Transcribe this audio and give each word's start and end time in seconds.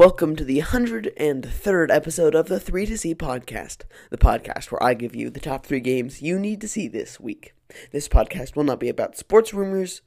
Welcome 0.00 0.34
to 0.36 0.44
the 0.44 0.60
103rd 0.60 1.90
episode 1.90 2.34
of 2.34 2.48
the 2.48 2.58
3 2.58 2.86
to 2.86 2.96
See 2.96 3.14
podcast, 3.14 3.82
the 4.08 4.16
podcast 4.16 4.72
where 4.72 4.82
I 4.82 4.94
give 4.94 5.14
you 5.14 5.28
the 5.28 5.40
top 5.40 5.66
three 5.66 5.80
games 5.80 6.22
you 6.22 6.38
need 6.38 6.62
to 6.62 6.68
see 6.68 6.88
this 6.88 7.20
week. 7.20 7.52
This 7.92 8.08
podcast 8.08 8.56
will 8.56 8.64
not 8.64 8.80
be 8.80 8.88
about 8.88 9.18
sports 9.18 9.52
rumors, 9.52 10.00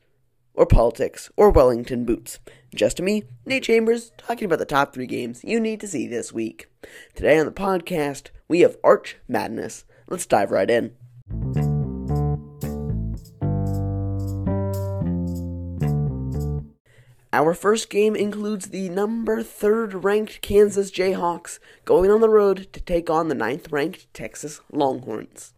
or 0.55 0.65
politics, 0.65 1.29
or 1.37 1.51
Wellington 1.51 2.05
boots. 2.05 2.39
Just 2.73 3.03
me, 3.03 3.25
Nate 3.45 3.61
Chambers, 3.61 4.11
talking 4.17 4.45
about 4.45 4.57
the 4.57 4.65
top 4.65 4.95
three 4.95 5.05
games 5.05 5.43
you 5.43 5.59
need 5.59 5.79
to 5.81 5.87
see 5.87 6.07
this 6.07 6.33
week. 6.33 6.71
Today 7.13 7.37
on 7.37 7.45
the 7.45 7.51
podcast, 7.51 8.29
we 8.47 8.61
have 8.61 8.77
Arch 8.83 9.17
Madness. 9.27 9.85
Let's 10.09 10.25
dive 10.25 10.49
right 10.49 10.71
in. 10.71 10.95
Our 17.33 17.55
first 17.55 17.89
game 17.89 18.15
includes 18.15 18.67
the 18.67 18.89
number 18.89 19.41
third 19.41 20.03
ranked 20.03 20.43
Kansas 20.43 20.91
Jayhawks 20.91 21.57
going 21.83 22.11
on 22.11 22.21
the 22.21 22.29
road 22.29 22.67
to 22.73 22.79
take 22.79 23.09
on 23.09 23.27
the 23.27 23.33
ninth 23.33 23.71
ranked 23.71 24.05
Texas 24.13 24.61
Longhorns. 24.71 25.55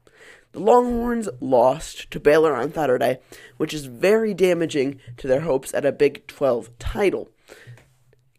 The 0.53 0.61
Longhorns 0.61 1.27
lost 1.41 2.09
to 2.11 2.19
Baylor 2.21 2.55
on 2.55 2.73
Saturday, 2.73 3.19
which 3.57 3.73
is 3.73 3.87
very 3.87 4.33
damaging 4.33 5.01
to 5.17 5.27
their 5.27 5.41
hopes 5.41 5.73
at 5.73 5.85
a 5.85 5.91
Big 5.91 6.25
12 6.27 6.69
title. 6.79 7.29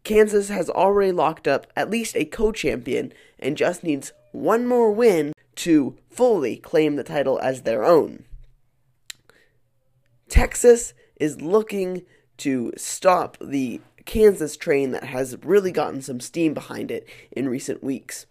Kansas 0.03 0.49
has 0.49 0.67
already 0.67 1.11
locked 1.11 1.47
up 1.47 1.67
at 1.75 1.91
least 1.91 2.15
a 2.15 2.25
co 2.25 2.51
champion 2.51 3.13
and 3.37 3.55
just 3.55 3.83
needs 3.83 4.13
one 4.31 4.65
more 4.65 4.91
win 4.91 5.33
to 5.57 5.95
fully 6.09 6.57
claim 6.57 6.95
the 6.95 7.03
title 7.03 7.37
as 7.43 7.61
their 7.61 7.83
own. 7.83 8.25
Texas 10.27 10.95
is 11.17 11.39
looking 11.39 12.03
to 12.37 12.71
stop 12.77 13.37
the 13.41 13.81
Kansas 14.05 14.55
train 14.55 14.91
that 14.91 15.03
has 15.05 15.37
really 15.43 15.71
gotten 15.71 16.01
some 16.01 16.19
steam 16.19 16.53
behind 16.53 16.91
it 16.91 17.07
in 17.31 17.49
recent 17.49 17.83
weeks. 17.83 18.25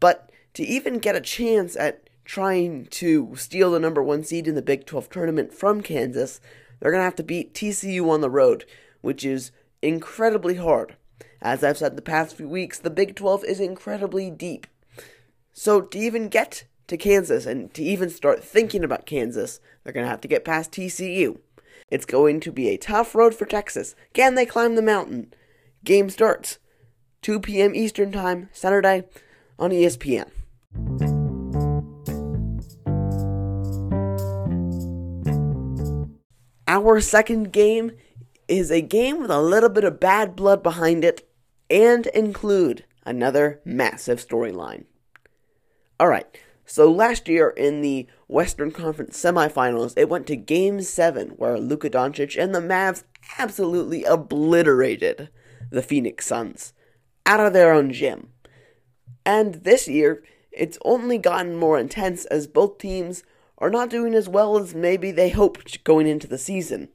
But 0.00 0.30
to 0.54 0.62
even 0.62 0.98
get 0.98 1.16
a 1.16 1.20
chance 1.20 1.76
at 1.76 2.08
trying 2.24 2.86
to 2.86 3.34
steal 3.36 3.70
the 3.70 3.80
number 3.80 4.02
one 4.02 4.24
seed 4.24 4.46
in 4.46 4.54
the 4.54 4.62
Big 4.62 4.86
12 4.86 5.10
tournament 5.10 5.52
from 5.52 5.80
Kansas, 5.80 6.40
they're 6.78 6.90
going 6.90 7.00
to 7.00 7.04
have 7.04 7.16
to 7.16 7.22
beat 7.22 7.54
TCU 7.54 8.08
on 8.10 8.20
the 8.20 8.30
road, 8.30 8.64
which 9.00 9.24
is 9.24 9.50
incredibly 9.82 10.56
hard. 10.56 10.96
As 11.40 11.62
I've 11.62 11.78
said 11.78 11.96
the 11.96 12.02
past 12.02 12.36
few 12.36 12.48
weeks, 12.48 12.78
the 12.78 12.90
Big 12.90 13.16
12 13.16 13.44
is 13.44 13.60
incredibly 13.60 14.30
deep. 14.30 14.66
So 15.52 15.80
to 15.80 15.98
even 15.98 16.28
get 16.28 16.64
to 16.86 16.96
Kansas 16.96 17.46
and 17.46 17.72
to 17.74 17.82
even 17.82 18.10
start 18.10 18.42
thinking 18.42 18.84
about 18.84 19.06
Kansas, 19.06 19.60
they're 19.82 19.92
going 19.92 20.04
to 20.04 20.10
have 20.10 20.20
to 20.22 20.28
get 20.28 20.44
past 20.44 20.72
TCU. 20.72 21.38
It's 21.94 22.06
going 22.06 22.40
to 22.40 22.50
be 22.50 22.70
a 22.70 22.76
tough 22.76 23.14
road 23.14 23.36
for 23.36 23.46
Texas. 23.46 23.94
Can 24.14 24.34
they 24.34 24.44
climb 24.44 24.74
the 24.74 24.82
mountain? 24.82 25.32
Game 25.84 26.10
starts 26.10 26.58
2 27.22 27.38
p.m. 27.38 27.72
Eastern 27.72 28.10
Time, 28.10 28.48
Saturday 28.52 29.04
on 29.60 29.70
ESPN. 29.70 30.28
Our 36.66 37.00
second 37.00 37.52
game 37.52 37.92
is 38.48 38.72
a 38.72 38.80
game 38.80 39.20
with 39.20 39.30
a 39.30 39.40
little 39.40 39.68
bit 39.68 39.84
of 39.84 40.00
bad 40.00 40.34
blood 40.34 40.64
behind 40.64 41.04
it 41.04 41.30
and 41.70 42.08
include 42.08 42.84
another 43.06 43.60
massive 43.64 44.18
storyline. 44.18 44.86
Alright, 46.02 46.40
so 46.66 46.90
last 46.90 47.28
year 47.28 47.50
in 47.50 47.82
the 47.82 48.06
Western 48.26 48.70
Conference 48.70 49.22
semifinals, 49.22 49.94
it 49.96 50.08
went 50.08 50.26
to 50.28 50.36
Game 50.36 50.80
7, 50.80 51.30
where 51.30 51.58
Luka 51.58 51.90
Doncic 51.90 52.42
and 52.42 52.54
the 52.54 52.60
Mavs 52.60 53.04
absolutely 53.38 54.04
obliterated 54.04 55.28
the 55.70 55.82
Phoenix 55.82 56.26
Suns 56.26 56.72
out 57.26 57.40
of 57.40 57.52
their 57.52 57.72
own 57.72 57.92
gym. 57.92 58.30
And 59.26 59.56
this 59.56 59.88
year, 59.88 60.22
it's 60.52 60.78
only 60.84 61.18
gotten 61.18 61.56
more 61.56 61.78
intense 61.78 62.24
as 62.26 62.46
both 62.46 62.78
teams 62.78 63.24
are 63.58 63.70
not 63.70 63.90
doing 63.90 64.14
as 64.14 64.28
well 64.28 64.58
as 64.58 64.74
maybe 64.74 65.10
they 65.10 65.30
hoped 65.30 65.82
going 65.84 66.06
into 66.06 66.26
the 66.26 66.38
season, 66.38 66.88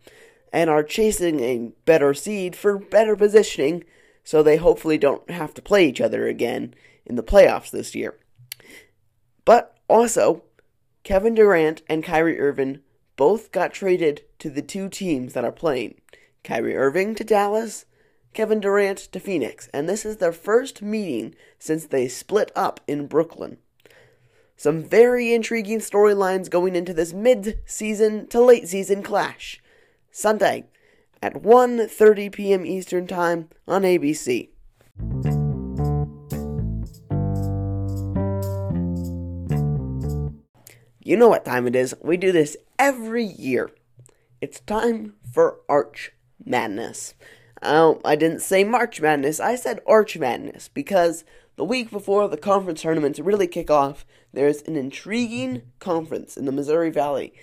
and 0.51 0.69
are 0.69 0.83
chasing 0.83 1.39
a 1.41 1.71
better 1.85 2.13
seed 2.13 2.55
for 2.55 2.77
better 2.77 3.15
positioning 3.15 3.83
so 4.23 4.41
they 4.41 4.57
hopefully 4.57 4.97
don't 4.97 5.29
have 5.29 5.53
to 5.53 5.61
play 5.61 5.87
each 5.87 6.01
other 6.01 6.27
again 6.27 6.73
in 7.05 7.15
the 7.15 7.23
playoffs 7.23 7.71
this 7.71 7.95
year. 7.95 8.17
But 9.49 9.75
also, 9.87 10.43
Kevin 11.03 11.33
Durant 11.33 11.81
and 11.89 12.03
Kyrie 12.03 12.39
Irving 12.39 12.81
both 13.15 13.51
got 13.51 13.73
traded 13.73 14.21
to 14.37 14.47
the 14.47 14.61
two 14.61 14.89
teams 14.89 15.33
that 15.33 15.43
are 15.43 15.51
playing. 15.51 16.01
Kyrie 16.43 16.77
Irving 16.77 17.15
to 17.15 17.23
Dallas, 17.23 17.87
Kevin 18.35 18.59
Durant 18.59 18.99
to 18.99 19.19
Phoenix, 19.19 19.67
and 19.73 19.89
this 19.89 20.05
is 20.05 20.17
their 20.17 20.31
first 20.31 20.83
meeting 20.83 21.33
since 21.57 21.87
they 21.87 22.07
split 22.07 22.51
up 22.55 22.79
in 22.85 23.07
Brooklyn. 23.07 23.57
Some 24.55 24.83
very 24.83 25.33
intriguing 25.33 25.79
storylines 25.79 26.47
going 26.47 26.75
into 26.75 26.93
this 26.93 27.11
mid-season 27.11 28.27
to 28.27 28.39
late 28.39 28.67
season 28.67 29.01
clash. 29.01 29.59
Sunday 30.11 30.65
at 31.23 31.41
1:30 31.41 32.31
p.m. 32.31 32.67
Eastern 32.67 33.07
Time 33.07 33.49
on 33.67 33.81
ABC. 33.81 34.49
You 41.09 41.17
know 41.17 41.27
what 41.27 41.43
time 41.43 41.65
it 41.65 41.75
is. 41.75 41.95
We 42.03 42.17
do 42.17 42.31
this 42.31 42.55
every 42.77 43.23
year. 43.23 43.71
It's 44.41 44.59
time 44.59 45.15
for 45.33 45.57
Arch 45.67 46.11
Madness. 46.45 47.15
Oh, 47.63 47.99
I 48.05 48.15
didn't 48.15 48.43
say 48.43 48.63
March 48.63 49.01
Madness, 49.01 49.39
I 49.39 49.55
said 49.55 49.79
Arch 49.87 50.19
Madness 50.19 50.67
because 50.67 51.23
the 51.55 51.65
week 51.65 51.89
before 51.89 52.27
the 52.27 52.37
conference 52.37 52.83
tournaments 52.83 53.19
really 53.19 53.47
kick 53.47 53.71
off, 53.71 54.05
there's 54.33 54.61
an 54.61 54.75
intriguing 54.75 55.63
conference 55.79 56.37
in 56.37 56.45
the 56.45 56.51
Missouri 56.51 56.91
Valley 56.91 57.33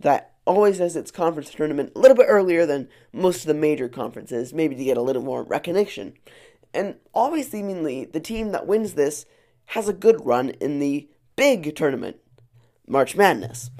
that 0.00 0.32
always 0.46 0.78
has 0.78 0.96
its 0.96 1.10
conference 1.10 1.50
tournament 1.50 1.92
a 1.94 1.98
little 1.98 2.16
bit 2.16 2.28
earlier 2.30 2.64
than 2.64 2.88
most 3.12 3.42
of 3.42 3.48
the 3.48 3.52
major 3.52 3.90
conferences, 3.90 4.54
maybe 4.54 4.74
to 4.74 4.84
get 4.84 4.96
a 4.96 5.02
little 5.02 5.20
more 5.20 5.42
recognition. 5.42 6.14
And 6.72 6.94
always 7.12 7.50
seemingly, 7.50 8.06
the 8.06 8.20
team 8.20 8.52
that 8.52 8.66
wins 8.66 8.94
this 8.94 9.26
has 9.66 9.86
a 9.86 9.92
good 9.92 10.24
run 10.24 10.48
in 10.48 10.78
the 10.78 11.10
big 11.36 11.76
tournament. 11.76 12.16
March 12.86 13.16
Madness. 13.16 13.70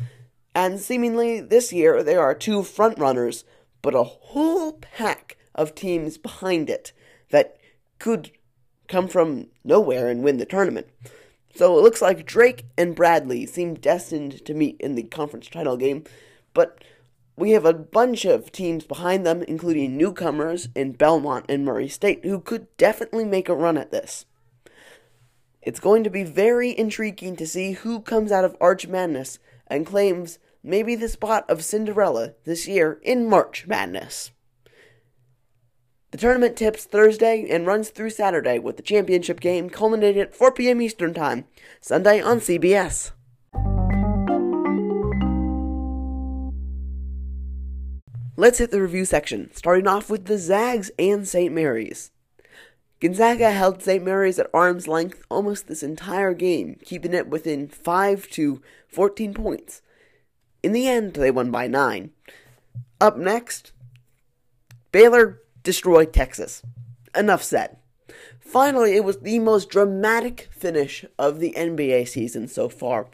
And 0.55 0.81
seemingly 0.81 1.41
this 1.41 1.73
year 1.73 2.03
there 2.03 2.21
are 2.21 2.35
two 2.35 2.61
frontrunners, 2.61 3.45
but 3.83 3.95
a 3.95 4.03
whole 4.03 4.73
pack 4.73 5.37
of 5.55 5.75
teams 5.75 6.19
behind 6.19 6.71
it 6.71 6.93
that 7.31 7.57
could 7.99 8.31
come 8.89 9.09
from 9.09 9.49
nowhere 9.65 10.09
and 10.09 10.23
win 10.23 10.39
the 10.39 10.47
tournament. 10.47 10.87
So 11.55 11.79
it 11.79 11.83
looks 11.83 12.03
like 12.03 12.27
Drake 12.27 12.67
and 12.77 12.95
Bradley 12.95 13.47
seem 13.47 13.75
destined 13.75 14.45
to 14.45 14.55
meet 14.55 14.77
in 14.79 14.95
the 14.95 15.05
conference 15.05 15.49
title 15.49 15.77
game, 15.77 16.05
but 16.53 16.85
we 17.37 17.51
have 17.51 17.65
a 17.65 17.75
bunch 17.75 18.25
of 18.25 18.53
teams 18.53 18.85
behind 18.85 19.27
them, 19.27 19.43
including 19.43 19.97
newcomers 19.97 20.69
in 20.75 20.93
Belmont 20.93 21.45
and 21.49 21.65
Murray 21.65 21.89
State, 21.89 22.25
who 22.25 22.41
could 22.41 22.75
definitely 22.77 23.25
make 23.25 23.49
a 23.49 23.55
run 23.55 23.77
at 23.77 23.91
this. 23.91 24.25
It's 25.67 25.81
going 25.81 26.05
to 26.05 26.11
be 26.11 26.23
very 26.23 26.79
intriguing 26.79 27.35
to 27.37 27.47
see 27.47 27.73
who 27.73 28.01
comes 28.01 28.31
out 28.31 28.45
of 28.45 28.57
Arch 28.61 28.87
Madness 28.87 29.41
and 29.67 29.85
claims 29.85 30.39
maybe 30.63 30.95
the 30.95 31.09
spot 31.09 31.45
of 31.51 31.65
Cinderella 31.65 32.35
this 32.45 32.69
year 32.69 33.01
in 33.03 33.29
March 33.29 33.67
Madness. 33.67 34.31
The 36.13 36.19
tournament 36.19 36.57
tips 36.57 36.85
Thursday 36.85 37.49
and 37.51 37.67
runs 37.67 37.89
through 37.89 38.11
Saturday 38.11 38.61
with 38.61 38.77
the 38.77 38.83
championship 38.85 39.41
game 39.41 39.69
culminating 39.69 40.23
at 40.23 40.37
4 40.37 40.53
p.m. 40.53 40.81
Eastern 40.81 41.13
Time, 41.13 41.47
Sunday 41.81 42.23
on 42.23 42.39
CBS. 42.39 43.11
Let's 48.37 48.59
hit 48.59 48.71
the 48.71 48.81
review 48.81 49.05
section, 49.05 49.51
starting 49.53 49.89
off 49.89 50.09
with 50.09 50.27
the 50.27 50.39
Zags 50.39 50.93
and 50.97 51.27
St. 51.27 51.53
Mary's. 51.53 52.13
Gonzaga 53.01 53.51
held 53.51 53.83
St. 53.83 54.03
Mary's 54.03 54.39
at 54.39 54.51
arm's 54.55 54.89
length 54.89 55.23
almost 55.31 55.67
this 55.67 55.83
entire 55.83 56.33
game, 56.33 56.79
keeping 56.85 57.13
it 57.13 57.29
within 57.29 57.69
5 57.69 58.29
to 58.31 58.63
14 58.89 59.35
points. 59.35 59.83
In 60.63 60.73
the 60.73 60.89
end, 60.89 61.15
they 61.15 61.31
won 61.31 61.51
by 61.51 61.67
9. 61.67 62.11
Up 63.01 63.19
next, 63.19 63.73
Baylor 64.93 65.43
destroyed 65.63 66.13
Texas. 66.13 66.63
Enough 67.15 67.43
said. 67.43 67.77
Finally, 68.41 68.97
it 68.97 69.05
was 69.05 69.19
the 69.19 69.41
most 69.41 69.69
dramatic 69.69 70.49
finish 70.51 71.05
of 71.19 71.41
the 71.41 71.53
NBA 71.57 72.09
season 72.09 72.49
so 72.49 72.69
far, 72.69 73.09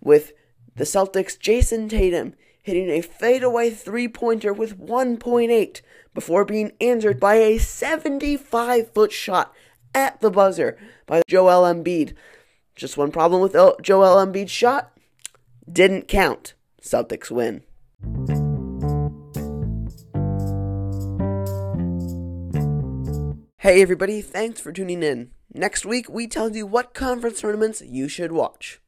with 0.00 0.32
the 0.76 0.84
Celtics' 0.84 1.38
Jayson 1.38 1.88
Tatum 1.88 2.34
hitting 2.66 2.90
a 2.90 3.00
fadeaway 3.00 3.70
three 3.70 4.08
pointer 4.08 4.52
with 4.52 4.76
1.8 4.76 5.80
before 6.12 6.44
being 6.44 6.72
answered 6.80 7.20
by 7.20 7.36
a 7.36 7.58
75 7.58 8.92
foot 8.92 9.12
shot 9.12 9.54
at 9.94 10.20
the 10.20 10.32
buzzer 10.32 10.76
by 11.06 11.22
Joel 11.28 11.62
Embiid. 11.62 12.14
Just 12.74 12.96
one 12.96 13.12
problem 13.12 13.40
with 13.40 13.52
Joel 13.52 14.16
Embiid's 14.16 14.50
shot 14.50 14.90
didn't 15.70 16.08
count. 16.08 16.54
Celtics 16.82 17.30
win. 17.30 17.62
Hey 23.58 23.80
everybody, 23.80 24.20
thanks 24.20 24.60
for 24.60 24.72
tuning 24.72 25.04
in. 25.04 25.30
Next 25.54 25.86
week 25.86 26.08
we 26.08 26.26
tell 26.26 26.54
you 26.54 26.66
what 26.66 26.94
conference 26.94 27.42
tournaments 27.42 27.80
you 27.80 28.08
should 28.08 28.32
watch. 28.32 28.80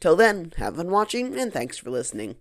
Till 0.00 0.16
then, 0.16 0.52
have 0.56 0.74
fun 0.74 0.90
watching 0.90 1.38
and 1.38 1.52
thanks 1.52 1.78
for 1.78 1.90
listening. 1.90 2.34